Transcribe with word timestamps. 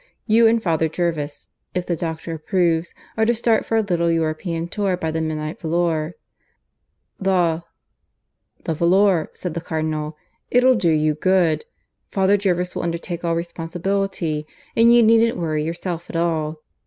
"You 0.25 0.47
and 0.47 0.63
Father 0.63 0.89
Jervis 0.89 1.49
if 1.75 1.85
the 1.85 1.95
doctor 1.95 2.33
approves 2.33 2.95
are 3.17 3.25
to 3.27 3.35
start 3.35 3.65
for 3.65 3.77
a 3.77 3.81
little 3.83 4.09
European 4.09 4.67
tour 4.67 4.97
by 4.97 5.11
the 5.11 5.21
midnight 5.21 5.59
volor." 5.61 6.13
"The...?" 7.19 7.61
"The 8.65 8.73
volor," 8.73 9.29
said 9.35 9.53
the 9.53 9.61
Cardinal. 9.61 10.17
"It'll 10.49 10.73
do 10.73 10.89
you 10.89 11.13
good. 11.13 11.65
Father 12.09 12.35
Jervis 12.35 12.73
will 12.75 12.81
undertake 12.81 13.23
all 13.23 13.35
responsibility, 13.35 14.47
and 14.75 14.91
you 14.91 15.03
needn't 15.03 15.37
worry 15.37 15.63
yourself 15.63 16.09
at 16.09 16.15
all. 16.15 16.63